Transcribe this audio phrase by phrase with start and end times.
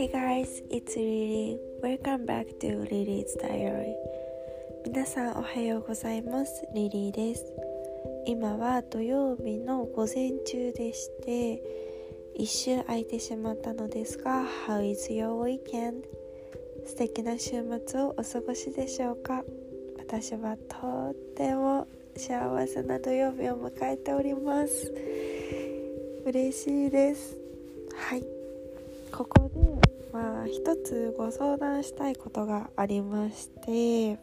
[0.00, 1.58] Hey guys, it's Lily.
[1.82, 3.92] Welcome back to Lily's Diary.
[4.86, 6.66] 皆さんおはようございます。
[6.72, 7.44] リリーです。
[8.24, 11.62] 今は土曜日の午前中でして、
[12.34, 16.04] 一周空いてしまったのですが、How is your weekend?
[16.86, 19.44] 素敵な週末をお過ごしでしょうか？
[19.98, 21.86] 私はとっても
[22.16, 24.94] 幸せな土曜日を迎えております。
[26.24, 27.36] 嬉しいです。
[27.94, 28.24] はい。
[29.12, 29.49] ここ
[30.50, 34.18] 一つご相談したいことがありまして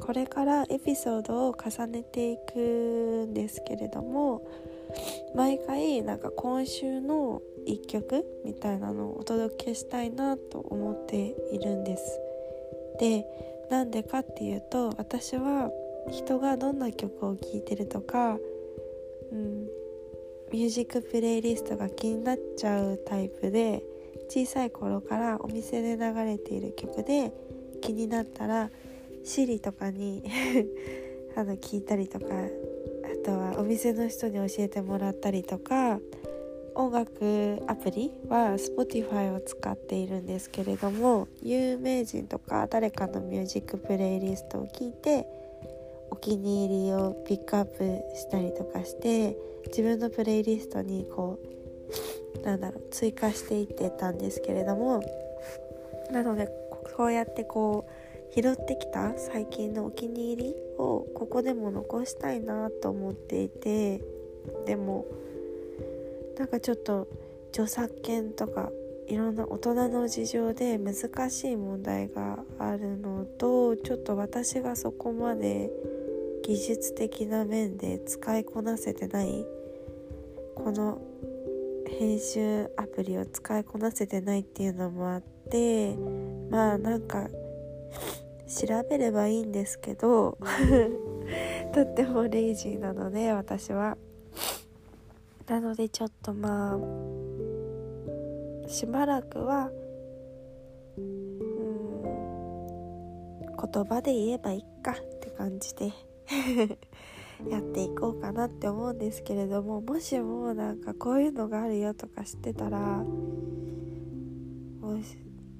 [0.00, 4.42] これからエピソードを重ねていくんですけれども
[5.34, 12.20] 毎回なんか今週の一曲みたいなのをお届けしたいなと思っているんです。
[12.98, 13.24] で
[13.70, 15.70] なんでかっていうと私は
[16.10, 18.38] 人がどんな曲を聴いてるとか、
[19.32, 19.64] うん、
[20.52, 23.82] ミュージックプレイリストが気になっちゃうタイプで
[24.28, 27.32] 小さい頃からお店で流れている曲で
[27.80, 28.70] 気になったら
[29.24, 30.22] Siri とかに
[31.36, 36.00] あの聞いたりとかあとはお店の人に教えてもらったりとか
[36.74, 45.26] 音楽アプリは Spotify を使っているんですけれども有名人とか誰かのミュージックプレイリストを聞いて
[46.10, 49.36] お気に入りをピックアップしたりとかして
[49.68, 51.63] 自分のプレイリストにこう
[52.42, 55.02] なんだろう追加していってたんですけれども。
[56.10, 56.48] なので
[56.96, 64.00] こうやってこう拾ってきた最近のお気に入りをここでも残したいなと思っていて。
[64.66, 65.06] でも
[66.38, 67.08] なんかちょっと
[67.50, 68.70] 著作権とか
[69.06, 75.70] いろんな大人の事情で難しい問題があるのとちょっと私がそこまで
[76.42, 79.46] 技術的な面で使いこなせてない
[80.54, 81.00] この
[81.88, 85.94] 編集アプリを使いこなせてないっていうのもあって
[86.50, 87.28] まあなんか
[88.46, 90.38] 調べればいいんですけど
[91.72, 93.96] とってもレイジーなので私は。
[95.46, 96.78] なのでちょっとまあ
[98.68, 99.70] しばらくは
[100.96, 102.04] うん
[103.40, 105.92] 言葉で言えばいいかって感じで。
[107.50, 113.04] やっていこうかなって思うんですけれどももしもなんかこういうのがあるよとか知ってたら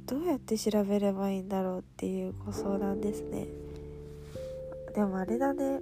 [0.07, 3.47] どうやって調べればいいんだろうっていうご相談ですね。
[4.95, 5.81] でもあれだね。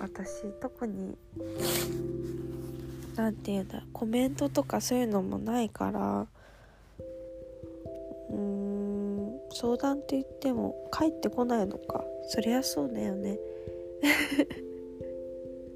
[0.00, 1.16] 私特に
[3.16, 6.26] 何て言うんだコメントとかそういうのもないから
[8.30, 12.04] うーん相談って言っても返ってこないのか。
[12.30, 13.38] そりゃそうだよね。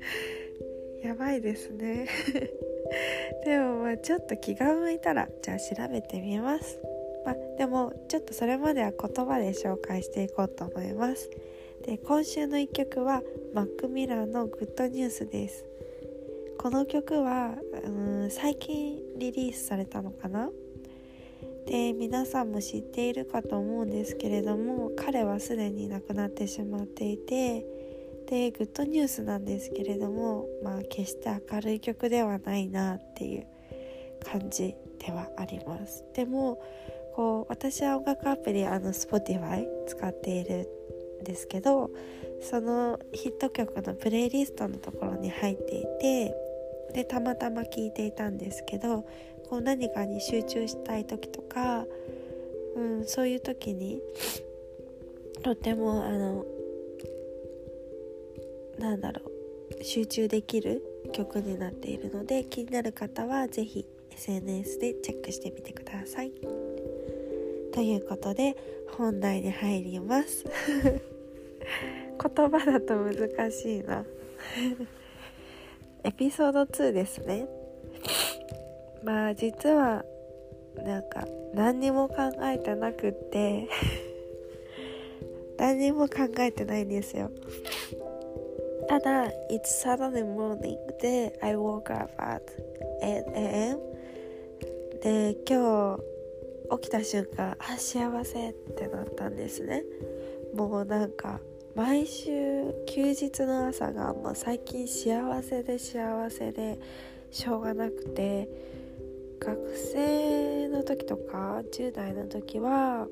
[1.03, 2.07] やばいですね。
[3.45, 6.81] でもまあちょっと気が向いたらじゃあ調べてみます。
[7.25, 11.31] まあでもちょっとそれまでは言葉で紹介していこうと思います。
[11.85, 15.65] で今週の1曲はマック・ミラーの「グッドニュース」です。
[16.59, 17.89] この曲はう
[18.27, 20.51] ん最近リリースされたのかな？
[21.67, 27.65] で皆さんも知っているかと思うんですけれども彼はすでに亡くなってしまっていて
[28.33, 33.47] でグッドニュースなんですけれどもまあ決して明るい曲ではないなっていう
[34.25, 36.03] 感じではあります。
[36.15, 36.59] でも
[37.15, 40.67] こう私は音楽アプリあの Spotify 使っている
[41.21, 41.91] んですけど
[42.41, 46.35] そのヒット曲のプレイリストのところに入っていて
[46.95, 49.03] でたまたま聴いていたんですけど
[49.51, 51.85] こう何かに集中したい時とか、
[52.77, 54.01] うん、そういう時に
[55.43, 56.47] とてもあの
[58.83, 59.23] なんだろ
[59.81, 59.85] う。
[59.85, 60.83] 集中できる
[61.13, 66.33] 曲になっているので気になる方は是非 SNS でチェックしてみてください。
[67.73, 68.57] ということで
[68.91, 70.45] 本題に入ります。
[70.85, 74.05] 言葉だと難しいな。
[76.05, 77.47] エピソード2ですね。
[79.05, 80.05] まあ実は
[80.77, 83.69] なんか何にも考えてなくって。
[85.57, 87.31] 何にも考えてないんですよ。
[88.93, 92.45] ただ It's Saturday morning で I woke up at
[93.03, 93.79] 8am
[95.03, 99.83] で今日起きた瞬間あ幸せってなったんですね。
[100.55, 101.41] もうなんか
[101.75, 106.79] 毎週休日の朝がもう最近幸せで幸せで
[107.31, 108.47] しょうがなくて
[109.41, 113.07] 学生の時とか10代の時は、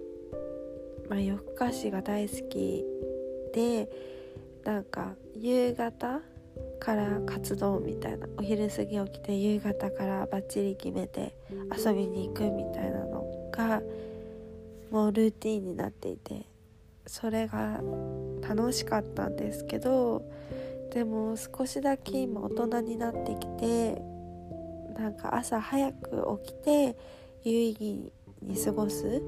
[1.08, 2.84] まあ、夜更かしが大好き
[3.54, 4.09] で
[4.64, 6.20] なんか夕方
[6.78, 8.26] から活動みたいな。
[8.38, 11.34] お昼過ぎ起きて夕方からバッチリ決めて
[11.76, 13.82] 遊びに行くみたいなのが
[14.90, 16.50] もうルーティンになっていて。
[17.10, 17.80] それが
[18.48, 20.22] 楽しかったんですけど
[20.92, 24.00] でも少しだけ今大人になってきて
[24.96, 26.96] なんか朝早く起きて
[27.42, 28.12] 有意義
[28.42, 29.20] に過ごす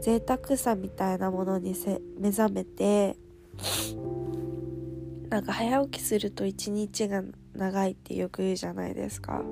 [0.00, 1.74] 贅沢さみたいなものに
[2.18, 3.16] 目覚めて
[5.30, 7.22] なんか早起きすると一日が
[7.54, 9.42] 長いってよく言うじゃないですか。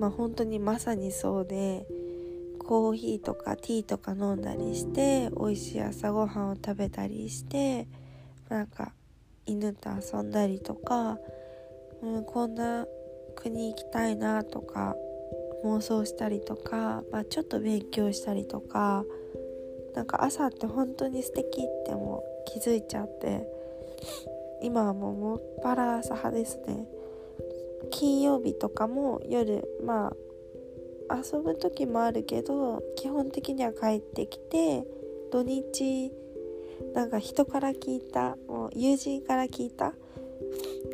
[0.00, 1.86] まあ本当にまさにそうで
[2.58, 7.86] コーヒーとかティーとか飲んだりして美味しい朝ごはんを食べたりして
[8.48, 8.92] なんか
[9.44, 11.18] 犬と遊んだりとか、
[12.02, 12.86] うん、こんな
[13.36, 14.96] 国行きたいなとか
[15.64, 19.04] 妄想したりとか、まあ、ちょっと勉強したりとか
[19.94, 23.46] なんか朝って本当に素敵っても気づいちゃって。
[24.62, 26.88] 今はもうもっぱら朝派ですね。
[27.90, 30.14] 金曜日とかも夜ま
[31.08, 34.86] あ遊ぶ時もあるけど基本的には帰ってきて
[35.30, 36.12] 土日
[36.94, 39.92] なんか人から聞いたもう友人から聞いた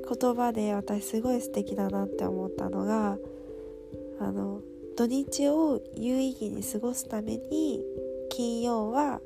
[0.08, 3.18] 言葉で私すごい素敵だなって思ったのが
[4.20, 4.60] あの
[4.96, 7.84] 土日を有意義に過ごすために
[8.30, 9.20] 金曜は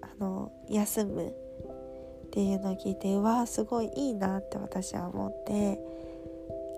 [0.00, 1.45] あの休む。
[2.36, 5.80] っていうのを聞いてうわすごいいいなって私は思って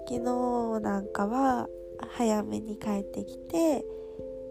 [0.07, 1.67] 昨日なんかは
[2.11, 3.85] 早めに帰ってきて、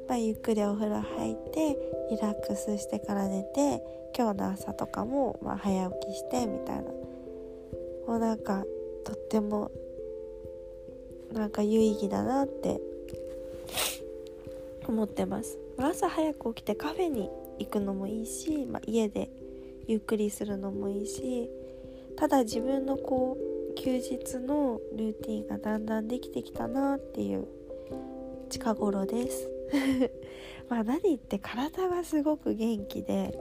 [0.09, 1.77] まあ、ゆっくりお風呂入って
[2.11, 3.81] リラックスしてから寝て
[4.17, 6.83] 今日の朝とかも、まあ、早起きしてみたいな。
[8.05, 8.65] もうなんか
[9.05, 9.71] とっても
[11.31, 12.81] なんか有意義だなって
[14.85, 15.57] 思ってます。
[15.77, 17.29] 朝早く起きてカフェに
[17.59, 19.29] 行くのもいいし、まあ、家で
[19.87, 21.49] ゆっくりするのもいいし
[22.15, 27.47] ただ自分のこう休日のルーティンがだんだんできてきたなっていう
[28.49, 29.49] 近頃です。
[30.69, 33.37] まあ何言って体がすごく元気で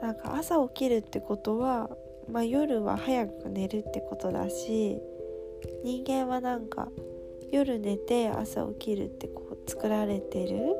[0.00, 1.90] なんか朝起きるってことは、
[2.28, 5.00] まあ、夜は早く寝るってことだし
[5.82, 6.88] 人間はなんか
[7.50, 10.76] 夜寝て朝起きるってこう作られてる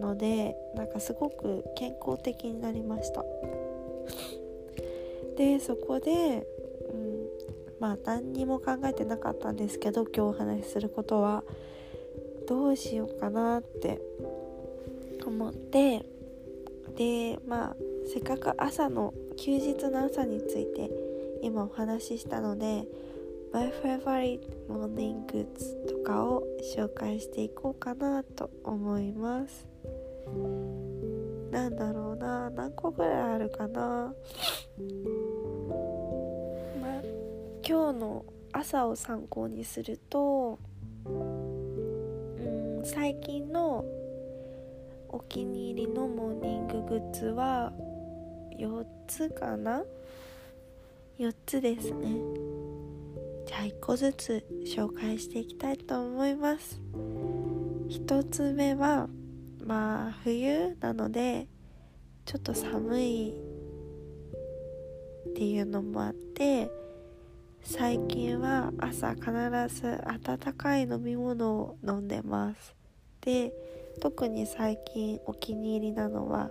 [0.00, 3.24] のでなんかすごく健康的になりました。
[5.36, 6.46] でそこで、
[6.92, 7.26] うん、
[7.80, 11.42] まあ何にも考えてなかったんですけど今日お話しすることは
[12.48, 14.00] どうしようかなって
[15.26, 16.04] 思って
[16.96, 17.76] でまあ
[18.12, 20.90] せっかく朝の休日の朝について
[21.42, 22.84] 今お話ししたので
[23.52, 26.42] My favorite morning goods とかを
[26.76, 29.66] 紹介していこうかなと思います。
[31.52, 34.12] なんだろうな何個ぐらいあるかな。
[37.66, 40.58] 今日の朝を参考にすると
[41.06, 43.82] うん最近の
[45.08, 47.72] お気に入りのモーニンググッズは
[48.58, 49.82] 4つかな
[51.18, 52.18] ？4つですね。
[53.46, 56.82] じゃあ1個ずつ紹介していきたいと思います。
[57.88, 59.08] 1つ目は
[59.64, 61.48] まあ冬なので
[62.26, 63.30] ちょっと寒い
[65.30, 66.70] っていうのもあって
[67.64, 69.30] 最近は朝必
[69.68, 72.74] ず温かい飲み物を飲んでます。
[73.22, 73.52] で
[74.00, 76.50] 特に最近お気に入りなのは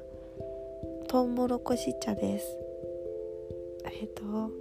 [1.08, 2.58] トウモロコシ茶です。
[3.86, 4.52] えっと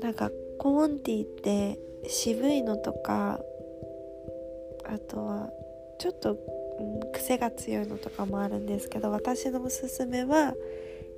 [0.00, 3.40] なんかコーンティーって渋いのとか
[4.84, 5.50] あとは
[5.98, 6.38] ちょっと、
[6.78, 10.54] うん、癖が強いのとかもあるんですけど私のおすすめは、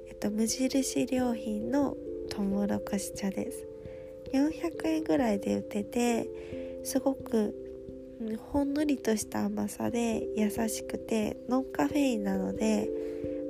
[0.08, 1.96] えっと、無印良品の
[2.30, 3.69] トウモロコシ茶です。
[4.32, 6.28] 400円ぐらいで売ってて
[6.84, 7.54] すごく、
[8.52, 12.90] ほんのりとした甘さで優しくてノンカフェインなので、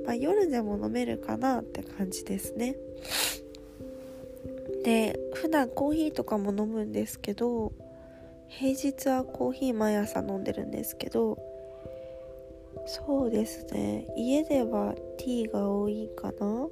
[0.05, 2.75] まあ、夜でも飲めるかなって感じですね。
[4.83, 7.71] で普段コーヒーとかも飲むんですけど
[8.47, 11.37] 平日はコーヒー毎朝飲んでるんですけど
[12.87, 14.07] そうですね。
[14.17, 16.67] 家ではティーが多いかな。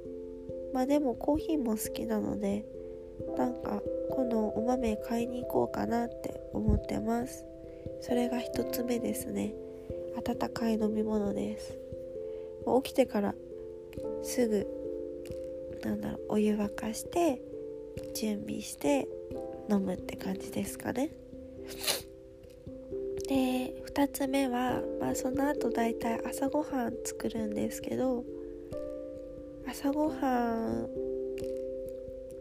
[0.72, 2.64] まあでもコーヒーも好きなので
[3.36, 7.44] なんかこのお豆買いに行こうかなって思ってます。
[8.00, 9.54] それが1つ目ですね。
[10.16, 11.78] 温かい飲み物です。
[12.82, 13.34] 起きてから
[14.22, 14.66] すぐ
[15.82, 17.40] なんだろうお湯沸かして
[18.14, 19.08] 準備して
[19.70, 21.10] 飲むって感じですかね。
[23.28, 28.24] で2つ目は、まあ、その後だいたい朝ごはん作るんですけど
[29.68, 30.88] 朝ごはん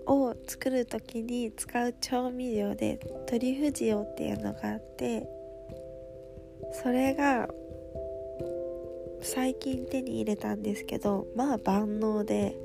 [0.09, 5.27] を作る時に使う調味料でトリュフ塩っていうのがあって
[6.83, 7.47] それが
[9.21, 12.57] 最近手に入れたんですけどまあ万能で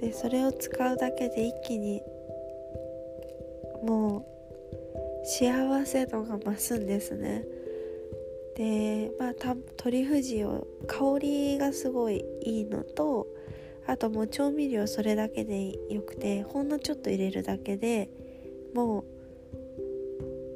[0.00, 2.02] でそれを使うだけで一気に
[3.82, 4.24] も
[5.24, 7.44] う幸せ度が増すんですね。
[8.56, 9.34] でまあ
[9.76, 13.26] トリュフ塩香りがすごいいいのと
[13.88, 18.10] あともう調味料それだけでよくてほんのちょっと入れるだけで
[18.74, 19.04] もう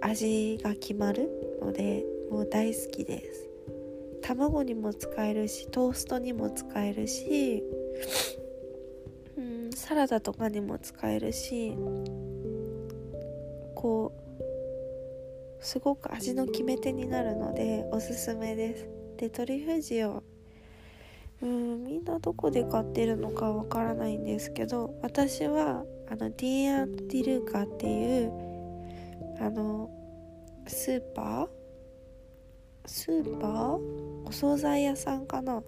[0.02, 1.30] 味が決まる
[1.62, 3.48] のでもう大好きです。
[4.20, 7.64] 卵にも使えるしトーストにも使えるし、
[9.36, 11.74] うん、サラダとかにも使えるし
[13.74, 14.12] こ
[15.58, 18.88] うすごく味の決め手になるのでおすすめです。
[19.16, 20.31] でトリュフ塩。
[21.42, 28.32] うんみんなどこで買ってるのかわからないんですけど私はあのディーアン・ディルカっていう
[29.40, 29.90] あの
[30.66, 31.48] スーパー？
[32.86, 33.78] スーパー？
[34.24, 35.62] お惣菜屋さんかな？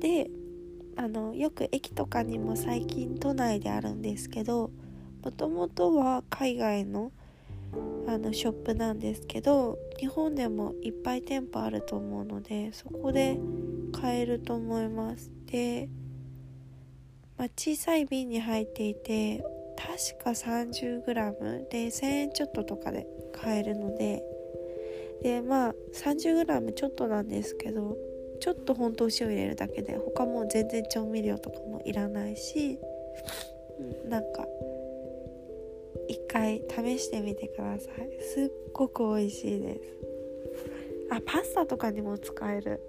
[0.00, 0.30] で
[0.96, 4.70] あのよく駅とかにも最近都内であるんですけど
[5.22, 7.12] もともとは海外の
[8.06, 13.38] あのショップなんですけど日本でもいっぱい店舗あると思うのでそこで
[13.92, 15.30] 買えると思います。
[15.46, 15.88] で、
[17.36, 19.44] まあ、小さい瓶に入っていて
[19.76, 24.22] 確か 30g で1000円ちょっととかで買えるので。
[25.22, 27.96] でまあ 30g ちょっとなんですけど
[28.40, 32.78] ちょっと本当お塩入れるだけで他も全然調味料とかもいらないし
[34.08, 34.46] なんか
[36.10, 38.20] 一回試してみてください。
[38.20, 39.80] すっごく美味しいです。
[41.12, 42.80] あパスタとかにも使える、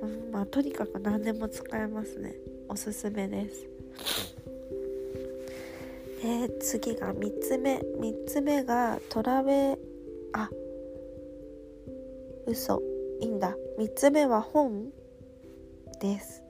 [0.00, 2.36] うん、まあとにかく何でも使えますね。
[2.70, 3.68] おすすめです。
[6.22, 7.76] で次が3つ目。
[8.00, 9.76] 3つ目がトラベ
[10.32, 10.48] あ
[12.46, 12.80] 嘘。
[13.20, 13.54] いいんだ。
[13.78, 14.86] 3つ目は本
[16.00, 16.42] です。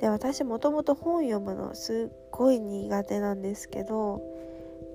[0.00, 4.33] で私もともと本読むのすっごい苦手なんですけど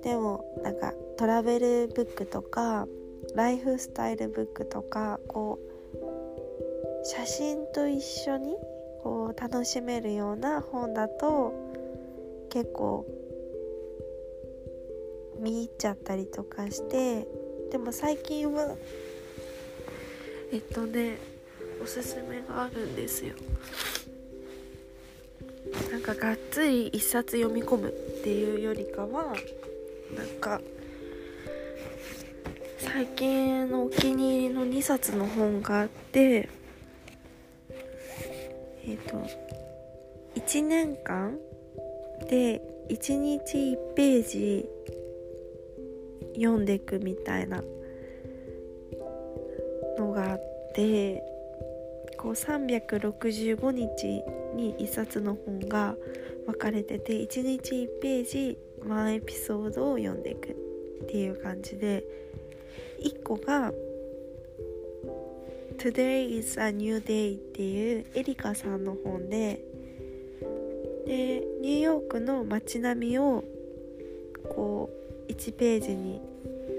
[0.02, 2.86] でもなんかトラベルブックとか
[3.34, 8.56] ライフスタイルブックとかこう写真と一緒に
[9.02, 11.52] こう楽しめるような本だと
[12.50, 13.06] 結構
[15.38, 17.26] 見入っちゃったりとかして
[17.70, 18.74] でも最近は
[20.52, 21.18] えっとね
[21.82, 23.34] おすすめがあるんですよ。
[25.90, 29.34] なんかがっつり一冊読み込むっていうよりかは
[30.16, 30.60] なんか
[32.78, 36.48] 最近のお気に入りの2冊の本があって
[38.84, 39.26] えっ、ー、と
[40.36, 41.36] 1年間
[42.28, 44.66] で1日1ページ
[46.34, 47.62] 読んでいくみたいな
[49.98, 50.40] のがあっ
[50.74, 51.22] て
[52.18, 54.06] こう365日
[54.54, 55.94] に1冊の本が
[56.46, 62.04] 分かれてて1日1ページワンエピソードを読んでいくっていう感じで
[63.02, 63.72] 1個が
[65.78, 69.64] 「Today is a New Day」っていうエリカさんの本で
[71.06, 73.42] でニューヨークの街並みを
[74.48, 74.90] こ
[75.28, 76.20] う1ページに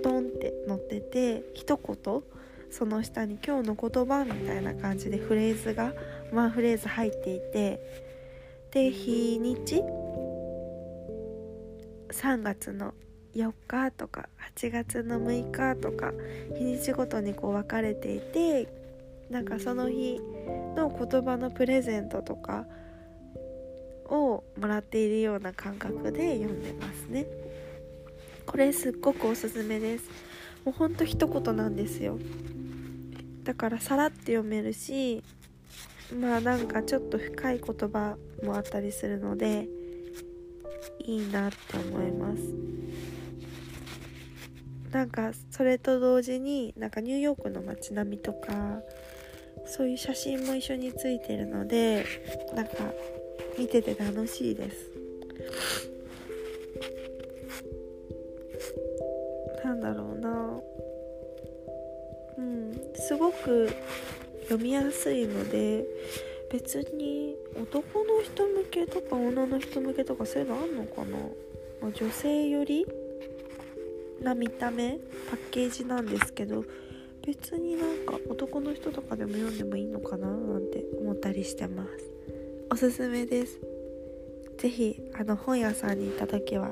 [0.04, 2.24] ドンって載ってて一言
[2.70, 5.94] その下に今日の言葉みたいな感じでフレーズが
[6.32, 7.80] ワンフレーズ入っていて
[8.72, 9.84] で日にち
[12.12, 12.94] 3月の
[13.36, 14.28] 4日とか
[14.58, 16.12] 8月の6日とか
[16.58, 18.68] 日にちごとにこう分かれていて
[19.30, 20.20] なんかその日
[20.76, 22.66] の言葉のプレゼントとか
[24.06, 27.26] をもらっているような感覚で読んでますね。
[28.46, 30.10] これすっごくおすすめです。
[30.66, 32.20] もうほんと一言なんですよ。
[33.44, 35.24] だからさらって読めるし
[36.20, 39.68] まあなんかちょっと深い言葉もあったりするので
[41.00, 42.42] いいなって思います。
[44.92, 48.82] なんかそれと同時になんかニューヨークの街並みとか
[49.66, 52.06] そういう写真も一緒についてるので
[52.54, 52.72] なんか
[53.58, 54.92] 見てて楽しいです。
[59.64, 60.60] なんだろうな。
[62.38, 63.70] うんすごく
[64.44, 65.86] 読みやすいので
[66.52, 71.18] 別に男の人向けとか女の人向けとかそういうのあんのかな、
[71.82, 72.86] まあ、女性より
[74.22, 76.64] な見た目パッケージなんですけど
[77.26, 80.28] 別になんか男の人とかでも読んでもいいのかな？
[80.28, 81.90] なんて思ったりしてます。
[82.72, 83.60] おすすめです。
[84.58, 86.72] 是非あの本屋さんに行った時は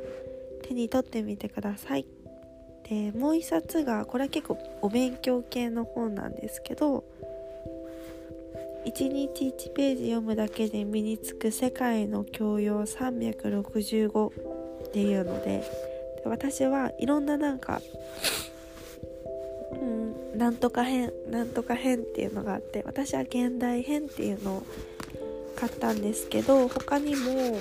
[0.63, 2.05] 手に取ってみてください。
[2.89, 7.03] でもう一冊がこれは結構お勉強系の本なんですけど
[8.85, 14.29] 1日1ページ読むだけで身につく世界の教養365
[14.87, 15.63] っていうので
[16.25, 17.81] 私はいろんななんか
[19.73, 24.63] うんなんとか編なんとか編っていうのがあって私は現代編っていうのを
[25.55, 27.59] 買ったんですけど他にも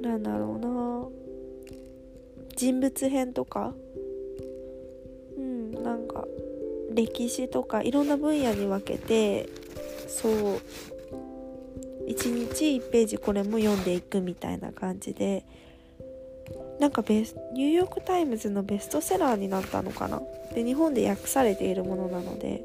[0.00, 1.08] なんだろうな
[2.56, 3.74] 人物編とか
[5.36, 6.24] うんなんか
[6.96, 9.48] 歴史とかいろんな分野に分けて
[10.08, 10.32] そう
[12.08, 15.44] 1日1ページこれも読んでいくみたいな感じで
[16.80, 20.22] なんかベスニューヨーク・タイムズのベストセラーになったのかな？
[20.54, 22.64] で日本で訳されているものなので、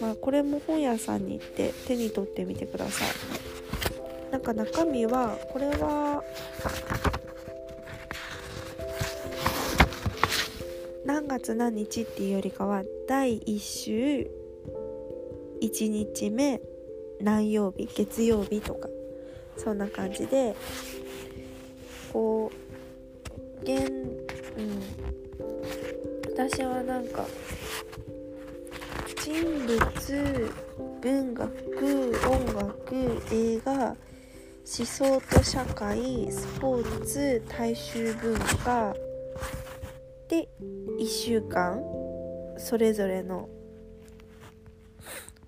[0.00, 3.08] まあ、これも本屋さんに行って手に取ってみてください。
[4.32, 6.22] なんか中身はこれは
[11.04, 14.30] 何月何日っていうよりかは第1週
[15.60, 16.60] 1日目
[17.20, 17.88] 何曜日？
[17.94, 18.88] 月曜日とか。
[19.56, 20.56] そんな感じで
[22.12, 24.82] こう現うん。
[26.32, 27.24] 私はなんか
[29.22, 29.34] 人
[29.66, 30.52] 物
[31.00, 31.52] 文学
[32.28, 33.96] 音楽映画
[34.66, 38.94] 思想と社会スポーツ大衆文化
[40.28, 40.48] で
[40.98, 41.82] 1週間
[42.56, 43.48] それぞれの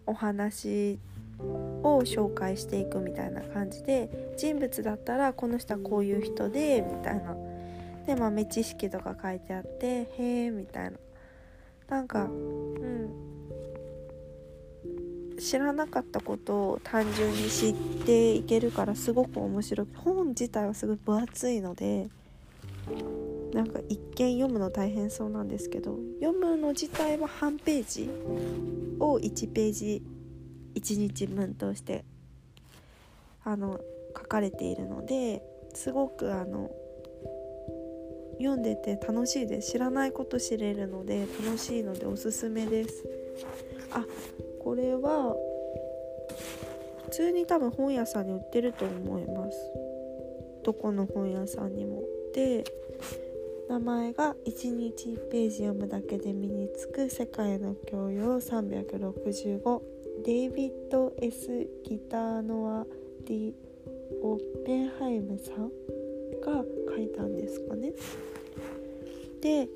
[0.07, 0.99] お話
[1.39, 7.37] を紹介していくみたいな感じで人物だったらこの人はこういう人でみたいな。
[8.07, 10.99] で豆知識とか書いてあってへえみたいな。
[11.89, 13.27] なんかうん。
[15.39, 17.75] 知らなかったことを単純に知っ
[18.07, 22.09] ていけるからすごく面白く本自体はすごい分厚いので
[23.53, 28.11] なんか一見読むの大変そうなんですけど読むの自体は半ページ
[28.99, 30.03] を1ページ
[30.75, 32.05] 1日分として
[33.45, 33.81] あの
[34.17, 35.43] 書かれているので
[35.75, 36.71] すごくあの
[38.39, 39.73] 読んでて楽しいです。
[39.73, 43.05] 知らないこと知れるので楽しいのでおすすめです。
[43.93, 44.05] あ
[44.63, 45.35] これは
[47.05, 49.59] 普通に多分本屋さんに売ってると思います。
[50.65, 52.03] どこの本屋さんにも。
[52.35, 52.65] で
[53.69, 59.81] 名前が1日1ページ読むだけで身につく世界の教養365
[60.25, 62.87] デイビッド・ S・ ギターノア・
[63.27, 63.53] ディ・
[64.23, 65.71] オッペンハイムさん
[66.41, 67.93] が書いたんですかね。
[69.41, 69.69] で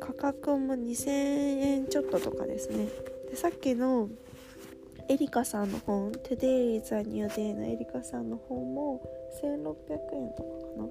[0.00, 2.88] 価格も2000円ちょっととかですね。
[3.30, 4.08] でさっきの
[5.08, 9.00] エリカさんの本「Today is a New Day」のエリカさんの本も
[9.42, 9.46] 1600
[10.16, 10.88] 円とかかな。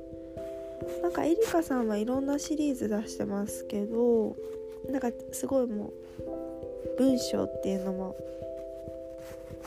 [1.02, 4.36] なんかエリカさんはいろんなシリーズ出してますけど
[4.89, 8.15] なんかすごいもう文章っていうのも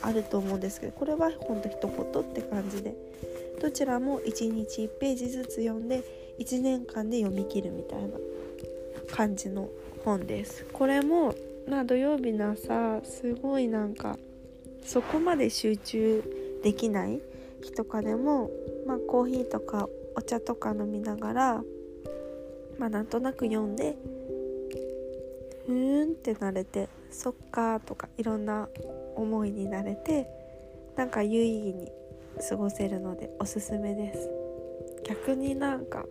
[0.01, 2.95] あると思うんですけどこれはほんと一言って感じで
[3.61, 6.03] どちらも1日1ページずつ読んで
[6.39, 8.09] 1年間で読み切るみたいな
[9.15, 9.69] 感じの
[10.03, 10.65] 本です。
[10.73, 11.35] これも
[11.67, 14.17] まあ土曜日の朝すごいなんか
[14.83, 16.23] そこまで集中
[16.63, 17.21] できない
[17.61, 18.49] 日とかでも、
[18.87, 21.63] まあ、コーヒーとかお茶とか飲みながら
[22.77, 23.97] まあなんとなく読んで
[25.65, 28.67] ふーんってなれてそっかとかいろんな
[29.15, 30.27] 思いになれて
[30.95, 31.91] なんか有意義に
[32.49, 34.29] 過ごせるのでおすすめです。
[35.03, 36.05] 逆になんか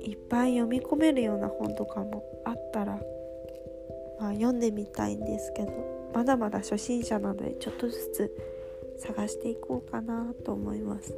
[0.00, 2.98] いっぱい読み込めるような本とかもあったら、
[4.18, 5.72] まあ、読んでみたいんですけど
[6.14, 8.51] まだまだ初心者なのでちょっとずつ
[9.02, 11.14] 探していこうかなと思います。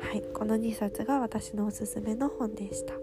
[0.00, 0.22] はい。
[0.32, 2.94] この2冊が私のおすすめの本でした。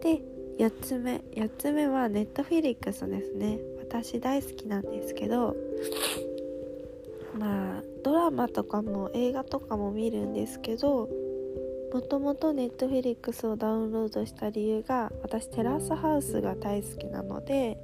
[0.00, 0.22] で
[0.58, 1.22] 4つ目。
[1.32, 3.58] 4つ目はネットフィリックスですね。
[3.80, 5.54] 私大好きなんですけど
[7.38, 11.08] まあドラマとかも映画とかも見るんですけど
[11.92, 17.78] もともとネットフィリックスをダウンロードした理由が私テラスハウスが大好きなので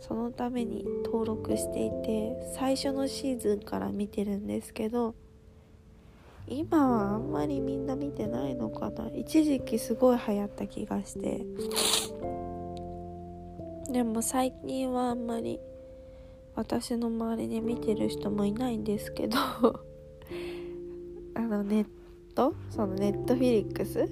[0.00, 5.14] そのために登録していて最初のシーズンから見てるんですけど
[6.46, 9.10] 今はあんまりみんな見てないのかな。
[9.12, 11.44] 一時期すごい流行った気がして。
[13.92, 15.60] でも最近はあんまり
[16.54, 19.36] 私の周りに見てる人もいないんですけど
[21.34, 21.86] あのネッ
[22.34, 22.54] ト？
[22.70, 24.08] そのネットフィリックス？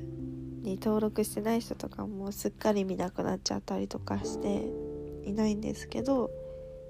[0.63, 4.86] に登録してない人とかもすっかり見なくなっちゃったりとかして。
[5.27, 6.31] いないんですけど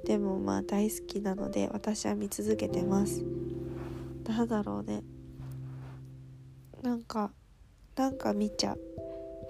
[0.05, 3.25] でもまあ大好きなので私は見続けてます。
[4.29, 5.03] なんだろうね。
[6.83, 7.33] なんか
[7.97, 8.81] なんか見ちゃう。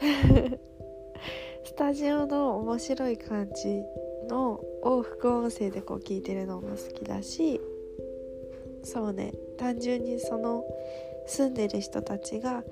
[1.64, 3.82] スタジオの面白い感じ
[4.28, 7.60] のを副音声でこう聞いてるのも好きだし
[8.82, 9.32] そうね。
[9.58, 10.64] 単純にその
[11.26, 12.62] 住んでる人たちが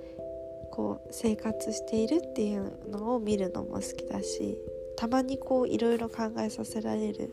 [0.71, 4.59] こう生活しているっていうのを見るのも好きだし
[4.97, 7.31] たまにこういろいろ考えさせられる。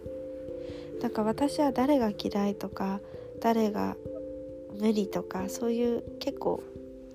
[1.02, 3.02] なんか私は誰が嫌いとか
[3.40, 3.96] 誰が
[4.80, 6.64] 無理とかそういう結構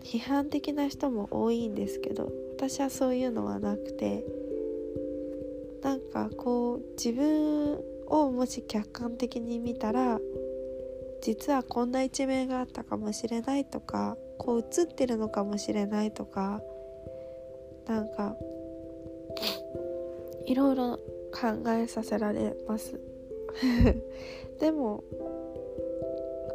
[0.02, 4.24] 批判的な人も多いんですけど私はそういうのはなくて
[5.82, 7.78] なんかこう自分
[8.08, 10.18] をもし客観的に見たら
[11.22, 16.60] 実はこんな一面があったかもしれないとかこう映ってるのかもしれないとか
[17.86, 18.36] なんか
[20.46, 20.98] いろいろ
[21.32, 22.98] 考えさせられます。
[24.60, 25.04] でも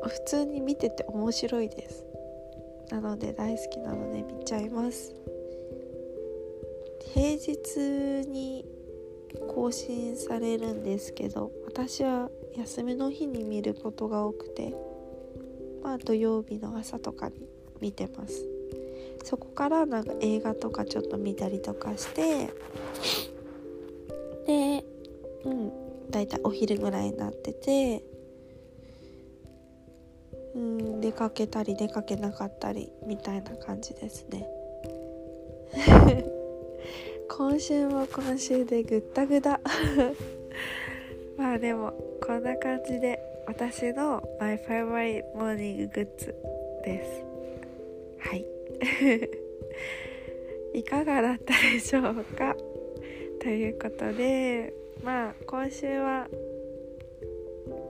[0.03, 2.05] 普通に見てて面白いです。
[2.89, 5.15] なので大好きなので見ちゃいます。
[7.13, 8.65] 平日に
[9.53, 14.73] 更新されるんですけど私は休みの日に見ることが多くて
[15.83, 17.35] まあ土曜日の朝とかに
[17.79, 18.47] 見てます。
[19.23, 22.49] そこからなんか映画とかちょっと見たりとかして
[24.45, 24.83] で
[25.45, 25.71] うん
[26.11, 28.03] だいたいお昼ぐらいになってて
[30.55, 34.47] うん出かけたり出かけなかったりみたいな感じですね。
[37.29, 39.61] 今週も今週でぐったぐだ
[41.37, 46.35] まあでもこんな感じで私の My Favorite Morning Goods
[46.83, 47.23] です。
[48.19, 48.45] はい。
[50.79, 52.55] いかがだったでしょうか？
[53.41, 54.71] ということで
[55.03, 56.27] まあ今週は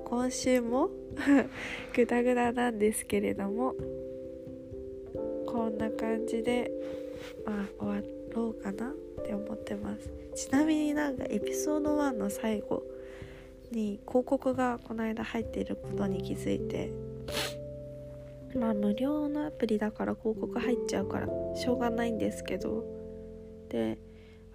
[0.05, 0.89] 今週も
[1.93, 3.75] グダグダなんですけれども
[5.45, 6.71] こんな感じで
[7.45, 10.09] まあ終わろうかなって思ってます。
[10.35, 12.83] ちなみになんかエピソード1の最後
[13.71, 16.93] に広告がこの間入っていることに気づいて
[18.55, 22.85] まあ無料のアプリだから広告入っちゃうからしょうがないんですけど
[23.67, 23.97] で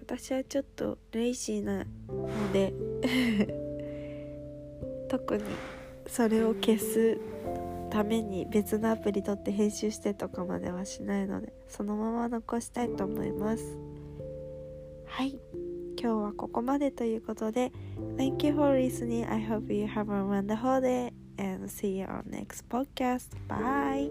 [0.07, 1.85] 私はちょっとレイシーなの
[2.53, 2.73] で
[5.09, 5.43] 特に
[6.07, 7.19] それを消す
[7.89, 13.77] ために別のアプリ取って編集してとかまではしないのでそのまま残したいと思います。
[15.07, 15.37] はい。
[15.99, 17.73] 今日はここまでということで
[18.15, 19.29] Thank you for listening.
[19.29, 23.35] I hope you have a wonderful day and see you on next podcast.
[23.49, 24.09] Bye.